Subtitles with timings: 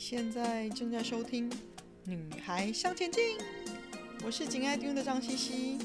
[0.00, 1.50] 现在正在收听
[2.06, 3.38] 《女孩向前进》，
[4.24, 5.78] 我是紧爱听的张茜茜，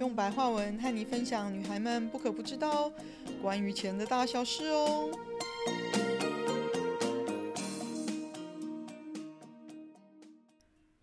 [0.00, 2.92] 用白话文和你分享女孩们不可不知道
[3.40, 5.08] 关于钱的大小事哦。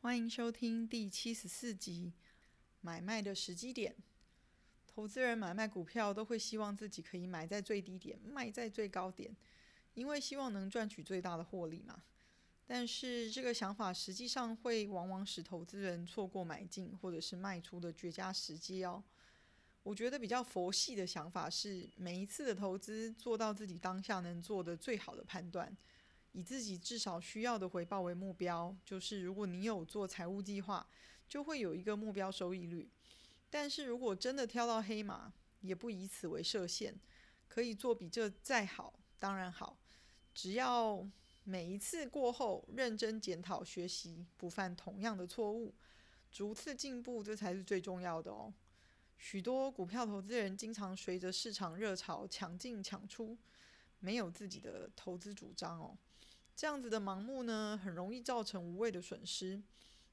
[0.02, 2.12] 欢迎收听第七十四集
[2.82, 3.94] 《买卖的时机点》。
[4.86, 9.34] 投资人买卖股票都会希望自己可以买在最低点，卖在最高点，
[9.94, 12.04] 因为希望能赚取最大的获利嘛。
[12.70, 19.02] 但是这个想法实际上会往往使投资人错过买进或者是卖出的绝佳时机哦。
[19.84, 25.76] 我觉得比较佛系的想法是，每一次的投资做到自己当下能做的最好的判断，
[26.34, 28.76] 以自己至少需要的回报为目标。
[28.84, 30.86] 就是如果你有做财务计划，
[31.30, 32.90] 就会有一个目标收益率。
[33.50, 36.94] 但是如果真的挑到黑马，也不以此为设限，
[37.48, 39.78] 可以做比这再好，当然好，
[40.34, 41.08] 只要。
[41.50, 45.74] 每一次过后，认真检讨学习，不犯同样的错误，
[46.30, 48.54] 逐次进步，这才是最重要的哦。
[49.18, 53.38] 许多股票投资人经常随着市场热潮抢进抢出，
[54.02, 55.98] 没有自己的投资主张哦。
[56.54, 59.64] 这样子的盲目呢，很容易造成无谓的损失。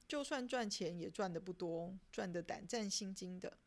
[0.06, 3.58] 就算赚钱，也赚得不多，赚得胆战心惊的。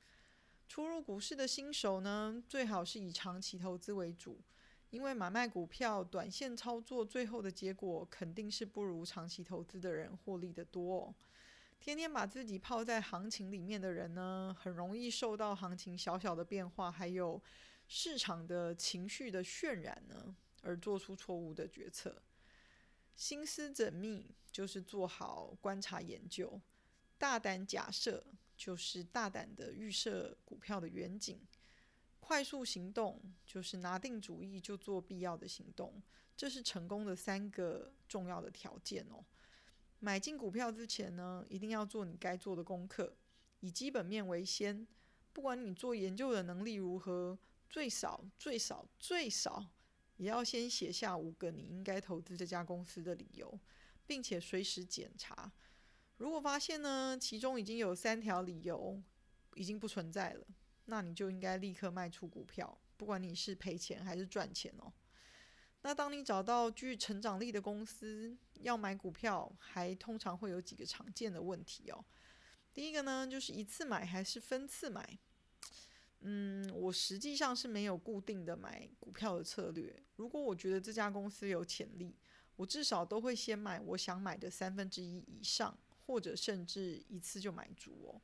[0.70, 4.40] 初入股市的新手呢，最好是以长期投资为主。
[4.90, 11.14] 因为买卖股票、短线操作，最后的结果肯定是不如长期投资的人获利得多。
[11.80, 17.42] 天天把自己泡在行情里面的人呢，很容易受到行情小小的变化，还有
[17.88, 22.22] 市场的情绪的渲染呢，而做出错误的决策。
[23.16, 26.60] 心思缜密就是做好观察研究，
[27.18, 31.40] 大胆假设就是大胆的预设股票的远景。
[32.20, 36.02] 快速行动就是拿定主意就做必要的行动，
[36.36, 39.24] 这是成功的三个重要的条件哦。
[40.00, 43.18] 买进股票之前呢，一定要做你该做的功课，
[43.62, 44.88] 以基本面为先。
[45.34, 47.38] 不管你做研究的能力如何，
[47.70, 49.66] 最少最少最少
[50.16, 53.60] 也要先写下五个你应该投资这家公司的理由，
[54.06, 55.52] 并且随时检查。
[56.18, 59.00] 如果发现呢，其中已经有三条理由
[59.56, 60.48] 已经不存在了。
[60.88, 64.92] 那你就应该立刻卖出股票，不管你是赔钱还是赚钱哦。
[65.84, 72.04] 那当你找到具成长力的公司要买股票，还通常会有几个常见的问题哦。
[72.74, 75.20] 第一个呢，就是一次买还是分次买？
[76.22, 80.04] 嗯，我实际上是没有固定的买股票的策略。
[80.16, 82.18] 如果我觉得这家公司有潜力，
[82.56, 88.22] 我至少都会先买我想买的三分之一以上，或者甚至一次就买足哦。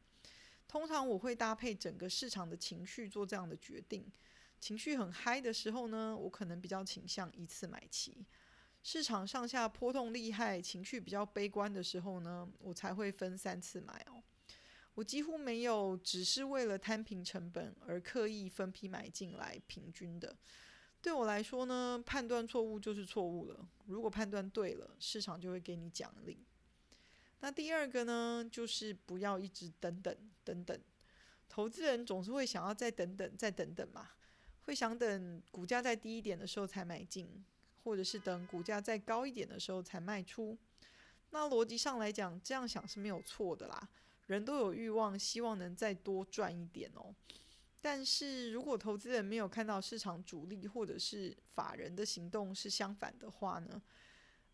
[0.68, 4.12] 通常我会搭配整个市场的情绪做这样的决定。
[4.60, 8.26] 情绪很嗨的时候呢，我可能比较倾向一次买齐；
[8.82, 14.24] 市场上下波动厉害，情绪比较悲观的时候呢，我才会分三次买哦。
[14.96, 20.36] 我几乎没有只是为了摊平成本而刻意分批买进来平均的。
[21.02, 23.68] 对我来说呢，判断错误就是错误了。
[23.86, 26.46] 如果判断对了，市场就会给你奖励。
[27.44, 30.16] 那第二个呢，就是不要一直等等
[30.46, 30.80] 等等。
[31.50, 34.12] 投资人总是会想要再等等再等等嘛，
[34.62, 37.44] 会想等股价再低一点的时候才买进，
[37.84, 40.58] 或者是等股价再高一点的时候才卖出。
[41.32, 43.90] 那逻辑上来讲，这样想是没有错的啦。
[44.28, 47.14] 人都有欲望，希望能再多赚一点哦。
[47.82, 53.82] 但是如果投资人没有看到市场主力或者是法人的行动是相反的话呢？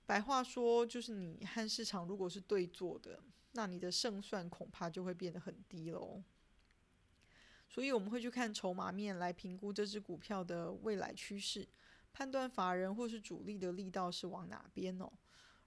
[0.09, 3.21] 白话说，就是你和市场如果是对做的，
[3.51, 6.23] 那你的胜算恐怕就会变得很低喽。
[7.69, 11.69] 所以我们会去看筹码面来评估这只股票的未来趋势，
[12.11, 15.07] 判断法人或是主力的力道是往哪边哦。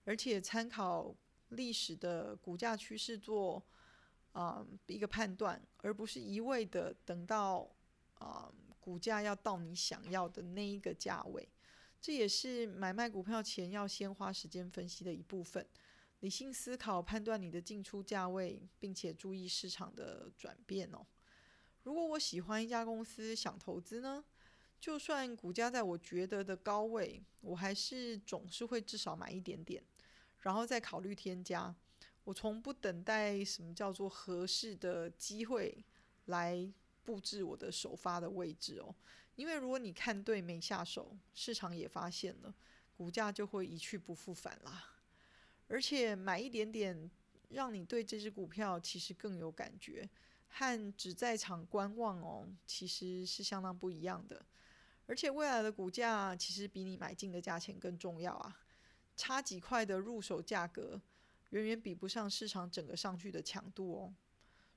[0.03, 1.15] 而且参考
[1.51, 3.65] 历史的股价趋势做
[4.33, 7.71] 啊、嗯、一个判断，而不是一味的等到
[8.15, 11.49] 啊、嗯、股价要到你想要的那一个价位。
[12.03, 15.65] 这也是买卖股票前要先花时间分析的一部分，
[16.19, 21.07] 理性思考判断你的进出价位，并且注意市场的转变哦。
[21.85, 24.25] 如果我喜欢一家公司想投资呢，
[24.81, 29.81] 就算股价在我觉得的高位，我还是总是会至少买一点点，
[30.41, 31.73] 然后再考虑添加。
[32.25, 35.85] 我从不等待什么叫做合适的机会
[36.25, 36.69] 来。
[37.05, 38.95] 布置我的首发的位置哦，
[39.35, 42.55] 因为如果你看对没下手，市场也发现了，
[42.97, 44.85] 股价就会一去不复返啦。
[45.69, 47.11] 而且买一点点，
[47.49, 50.09] 让你对这只股票其实更有感觉，
[50.49, 54.45] 和只在场观望哦，其实是相当不一样的。
[55.07, 58.59] 而且未来的股价其实比你买进的价钱更重要啊。
[59.17, 61.01] 差几块的入手价格，
[61.51, 64.15] 远远比不上市场整个上去的强度哦。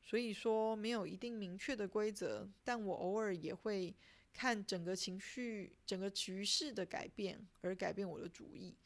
[0.07, 3.92] 所以说没有一定明确的规则，但我偶尔也会
[4.31, 8.78] 看整个情绪、整个局势的改变而改变我的主意。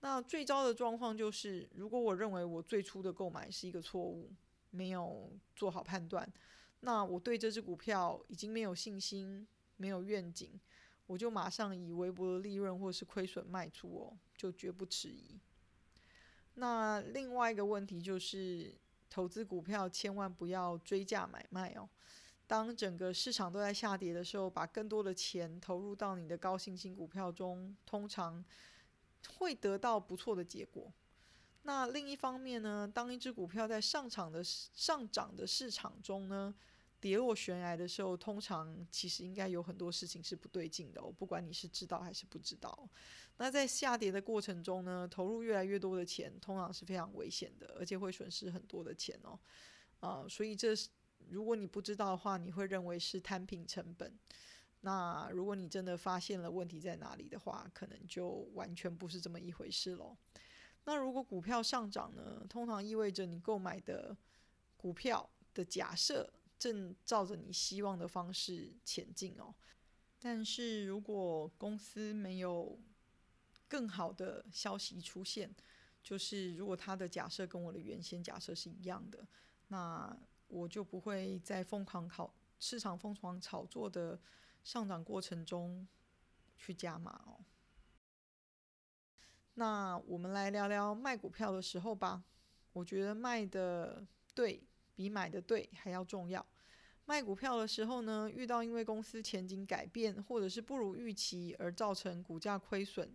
[0.00, 4.32] 那最糟的状况就是，如果我认为我最初的购买是一个错误，
[4.70, 6.28] 没有做好判断，
[6.80, 9.46] 那我对这只股票已经没有信心、
[9.76, 10.60] 没有愿景，
[11.06, 15.38] 我就马上以微薄的利润或是亏损卖出哦，就绝不迟疑。
[16.54, 18.74] 那另外一个问题就是。
[19.14, 21.88] 投资股票千万不要追价买卖哦。
[22.48, 28.44] 当整个市场都在下跌的时候，把更多的钱投入到你的高信心股票中，通常
[29.38, 30.92] 会得到不错的结果。
[31.62, 36.52] 那另一方面呢，当一只股票在上涨的上涨的市场中呢，
[37.04, 42.88] 跌落悬崖的时候，通常其实应该有很多事情是不对劲的哦，不管你是知道还是不知道。
[43.36, 49.38] 那在下跌的过程中呢，投入越来越多的钱，通常是非常危险的，而且会损失很多的钱哦。
[50.00, 50.74] 啊、所以这
[51.28, 54.10] 如果你不知道的话，你会认为是摊平成本。
[54.80, 60.16] 那如果你真的发现了问题在哪里的话，可能就完全不是这么一回事喽。
[60.86, 64.16] 那如果股票上涨呢，通常意味着你购买的
[64.78, 66.32] 股票的假设。
[66.58, 69.54] 正照着你希望的方式前进哦，
[70.18, 72.80] 但是如果公司没有
[73.68, 75.54] 更好的消息出现，
[76.02, 79.26] 就是如果他的假设跟我的原先假设是一样的，
[79.68, 80.16] 那
[80.48, 84.20] 我就不会在疯狂炒市场疯狂炒作的
[84.62, 85.86] 上涨过程中
[86.56, 87.44] 去加码哦。
[89.54, 92.24] 那我们来聊聊卖股票的时候吧，
[92.72, 94.62] 我觉得卖的对
[94.94, 96.44] 比买的对还要重要。
[97.06, 103.12] 卖股票的时候呢，遇到因为公司前景改变或者是不如预期而造成股价亏损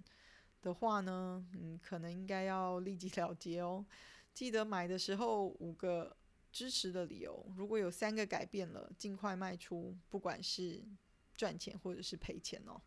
[0.61, 3.83] 的话呢，嗯，可能应该要立即了结哦。
[4.31, 6.15] 记得买的时候五个
[6.51, 10.83] 支持的理由，如果有三个改变了，尽快卖出，不管是
[11.35, 12.79] 赚钱或者是赔钱哦。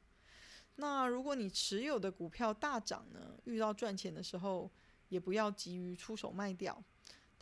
[0.76, 4.70] 那如果你持有的股票大涨呢，遇到赚钱的时候，
[5.08, 6.82] 也不要急于出手卖掉。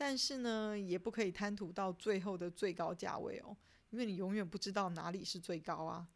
[0.01, 3.55] 但是呢，也不可以贪图到最后的最高价位哦，
[3.91, 6.09] 因为你永远不知道哪里是最高啊。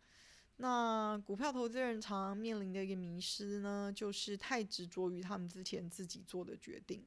[0.57, 7.05] 那股票投资人常常面临的一个迷失呢，就是太执着于他们之前自己做的决定，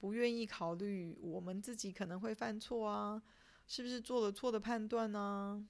[0.00, 3.22] 不愿意考虑我们自己可能会犯错啊，
[3.68, 5.64] 是不是做了错的判断呢？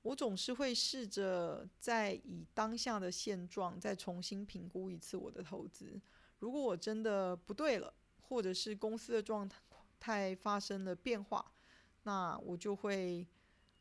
[0.00, 6.00] 我总是会试着在以当下的现状再重新评估一次我的投资。
[6.38, 9.60] 如果我真的不对了，或者是公司的状态，
[10.02, 11.52] 态发生了变化，
[12.02, 13.24] 那我就会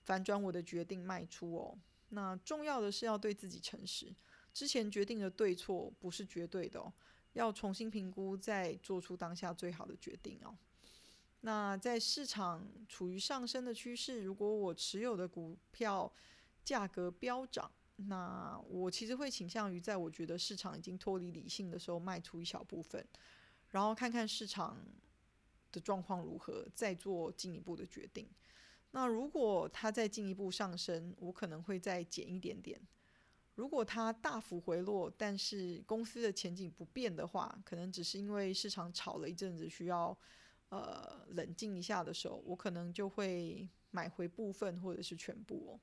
[0.04, 1.76] 反转我的决定卖出哦。
[2.10, 4.14] 那重要的是要对自己诚实，
[4.54, 6.94] 之前决定的对错不是绝对的哦，
[7.34, 10.56] 要重新评估再做出当下最好的决定哦。
[11.40, 16.14] 那在市场处于上升的趋势，如果我持有的股票
[16.64, 23.04] 价格飙涨，那我其实会倾向于在我觉得市场已经脱离理性的时候卖出一小部分，
[23.70, 24.78] 然后看看市场。
[25.72, 28.28] 的状况如何，再做进一步的决定。
[28.92, 32.80] 那如果它再进一步上升，我可能会再减一点点。
[33.56, 40.18] 如果它大幅回落，但是公司的前景不变的话，可能只是因为市场炒了一阵子，需要
[40.70, 45.80] 呃冷静一下的时候，我可能就会买回部分或者是全部哦。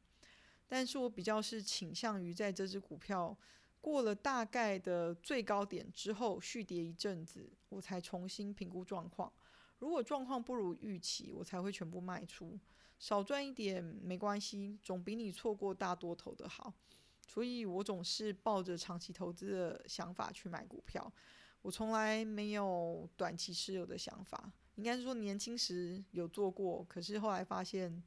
[0.66, 3.36] 但是我比较是倾向于在这只股票
[3.80, 9.32] 过了大概的最高点之后续跌一阵子，我才重新评估状况。
[9.78, 12.58] 如果状况不如预期，我才会全部卖出，
[12.98, 16.74] 少赚一点没关系，总比你错过大多头的好。
[17.26, 21.12] 所以我总是抱着长期投资的想法去买股票，
[21.62, 24.50] 我从来没有短期持有的想法。
[24.76, 28.02] 应该是说年轻时有做过，可是后来发现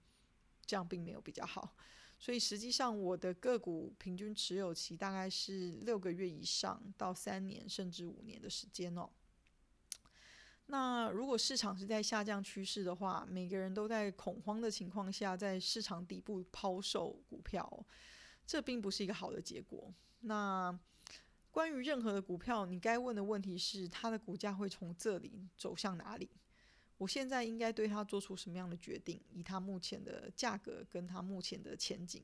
[0.66, 1.76] 这样并没有比较好。
[2.18, 9.10] 所以实际上我的个股平均持有期大概是六个月以上到三年甚至五年的时间哦。
[10.72, 17.86] 那如果市场是在下降趋势的话，每个人都在恐慌的情况下，在市场底部抛售股票，
[18.48, 19.94] 这并不是一个好的结果。
[20.22, 20.80] 那
[21.52, 26.30] 关于任何的股票，你该问的问题是：它的股价会从这里走向哪里？
[26.98, 29.22] 我现在应该对它做出什么样的决定？
[29.30, 32.24] 以它目前的价格跟它目前的前景，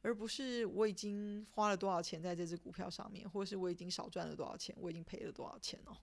[0.00, 5.96] 而不是我已经花了多少钱在这只股票上面，或是我已经少赚了多少钱，我已经赔了多少钱哦。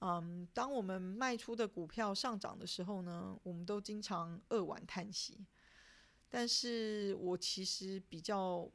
[0.00, 5.46] 嗯，当我们卖出的股票上涨的时候呢，我们都经常扼腕叹息。
[6.28, 8.70] 但是我其实比较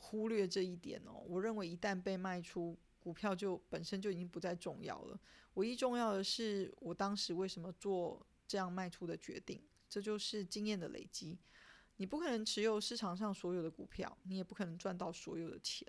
[0.00, 1.22] 忽略这一点哦。
[1.26, 5.20] 我认为一旦被卖出，股票就本身就已经不再重要了。
[5.54, 11.38] 唯一重要的是我当时为什么做这样卖出的决定，这就是经验的累积。
[11.98, 15.86] 你不可能持有市场上所有的股票，你也不可能赚到所有的钱。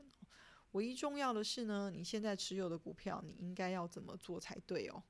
[0.71, 5.03] 唯一重要的是呢，你现在持有的股票，你应该要怎么做才对哦？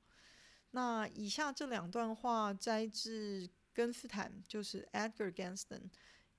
[0.70, 5.90] 那以下这两段话摘自根斯坦，就是 Edgar Ganston，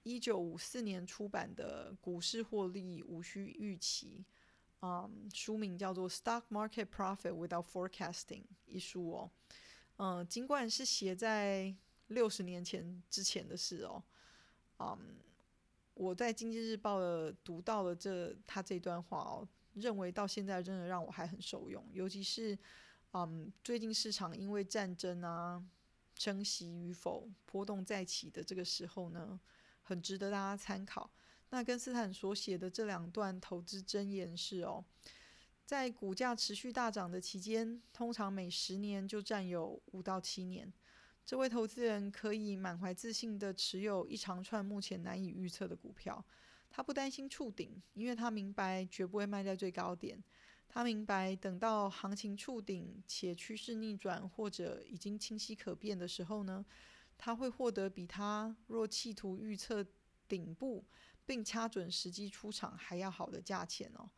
[0.03, 4.25] 一九五四年出版的《股市获利无需预期》，
[4.85, 9.31] 嗯，书名叫做《Stock Market Profit Without Forecasting》一书哦。
[9.97, 11.75] 嗯，尽管是写在
[12.07, 14.03] 六十年前之前的事哦。
[14.79, 15.17] 嗯，
[15.93, 21.86] 我在《经济日报》的读到了这他这段话哦，认为到现在真的让我还很受用。
[21.91, 22.57] 尤其是，
[23.13, 25.63] 嗯，最近市场因为战争啊、
[26.17, 29.39] 升息与否波动再起的这个时候呢，
[29.83, 31.12] 很值得大家参考。
[31.50, 34.83] 那根斯坦所写的这两段投资箴言是哦，
[35.65, 40.71] 在股价持续大涨的期间，通常每十年就占有五到七年。
[41.31, 46.21] 这位投资人可以满怀自信地持有一长串目前难以预测的股票，
[46.69, 50.21] 他不担心触顶，因为他明白绝不会卖在最高点。
[50.67, 56.65] 他明白等到行情触顶且趋势逆转或者已经清晰可辨的时候呢，
[57.17, 59.85] 他会获得比他若企图预测
[60.27, 60.83] 顶部
[61.25, 64.09] 并掐准时机出场还要好的价钱哦。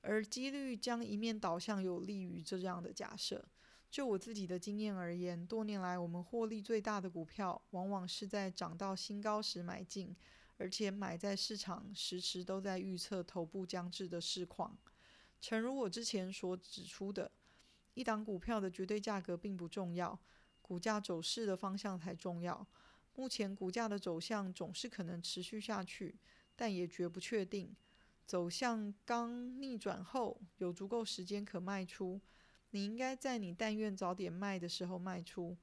[0.00, 3.46] 而几率将一面倒向有利于这样的假设。
[3.90, 10.14] 就我自己的经验而言，多年来我们获利最大的股票，往往是在涨到新高时买进，
[10.58, 14.76] 而且买在市场时时都在预测头部将至的市况。
[15.40, 17.30] 诚如我之前所指出的，
[17.94, 20.18] 一档股票的绝对价格并不重要，
[20.60, 22.66] 股价走势的方向才重要。
[23.14, 26.18] 目前股价的走向总是可能持续下去，
[26.54, 27.74] 但也绝不确定。
[28.26, 32.20] 走向刚逆转后，有足够时间可卖出。
[32.70, 35.56] 你应该在你但愿早点卖的时候卖出，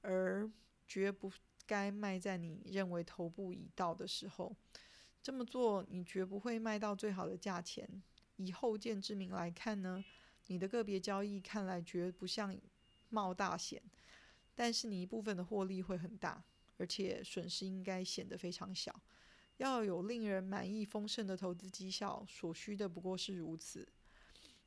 [0.00, 0.50] 而
[0.86, 1.30] 绝不
[1.66, 4.54] 该卖在你认为头部已到的时候。
[5.22, 8.02] 这么做，你绝不会卖到最好的价钱。
[8.36, 10.04] 以后见之明来看呢，
[10.48, 12.56] 你的个别交易看来绝不像
[13.08, 13.80] 冒大险，
[14.54, 16.42] 但是你一部分的获利会很大，
[16.76, 19.00] 而且损失应该显得非常小。
[19.58, 23.86] 要有令人满意丰盛的投资绩效，所需的不过是如此。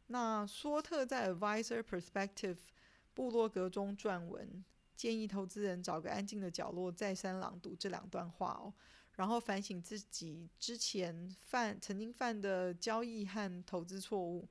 [0.08, 2.58] 那索特在 Advisor Perspective
[3.14, 4.64] 部落格中撰文，
[4.96, 8.74] 建议投资人找个安静的角落，再三朗读这两段话哦，
[9.14, 14.48] 然后反省自己之前犯曾经犯的交易和投资错误。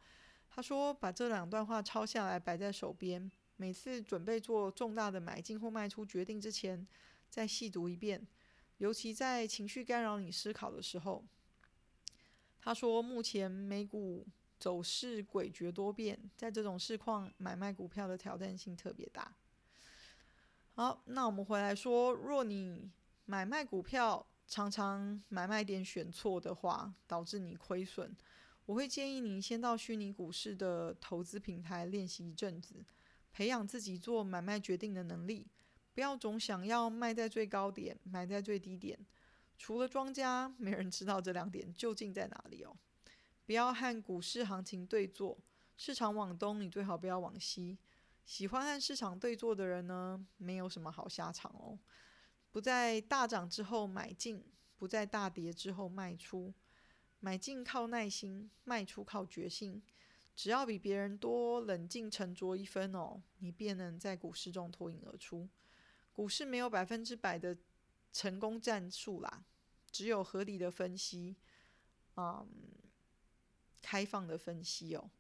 [0.48, 6.86] 他说，把这两段话抄下来摆在手边，每次准备做重大的买进或卖出决定之前，
[7.30, 8.26] 再细读一遍，
[8.78, 11.24] 尤其在情绪干扰你思考的时候。
[12.58, 14.26] 他说，目前美股。
[14.64, 19.36] 走势诡谲多变，在这种市况买卖股票的挑战性特别大。
[20.72, 22.90] 好，那我们回来说，若你
[23.26, 28.16] 买卖股票常常买卖点选错的话，导致你亏损，
[28.64, 32.82] 我会建议你先到虚拟股市的投资平台练习一阵子，
[33.34, 35.46] 培养自己做买卖决定的能力，
[35.92, 38.98] 不要总想要卖在最高点，买在最低点。
[39.58, 42.74] 除了庄家，没人知道这两点究竟在哪里哦。
[43.46, 45.38] 不要和股市行情对坐，
[45.76, 47.78] 市场往东，你最好不要往西。
[48.24, 51.78] 喜欢和市场对坐的人呢，没有什么好下场哦。
[52.50, 54.42] 不在大涨之后买进，
[54.78, 56.54] 不在大跌之后卖出。
[57.20, 59.82] 买进靠耐心，卖出靠决心。
[60.34, 65.48] 只要比别人多冷静沉着一分哦，你便能在股市中脱颖而出。
[66.12, 67.56] 股市没有百分之百的
[68.10, 69.44] 成功战术啦，
[69.90, 71.36] 只有合理的分析。
[72.16, 72.48] 嗯。
[73.84, 75.10] 开放的分析哦，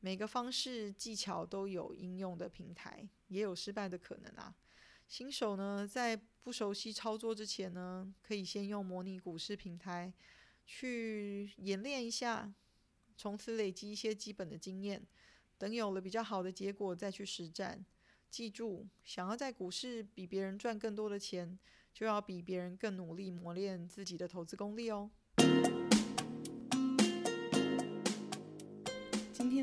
[0.00, 4.54] 每个方式技巧都有应用的平台，也有失败的可能啊。
[5.08, 10.12] 新手呢，在不熟悉操作之前呢，可以先用模拟股市平台
[10.66, 12.52] 去演练一下，
[13.16, 15.02] 从此累积一些基本的经验。
[15.56, 17.82] 等有了比较好的结果，再去实战。
[18.28, 21.58] 记住，想要在股市比别人赚更多的钱，
[21.94, 25.10] 就要比别人更努力磨练自己的投资功力哦。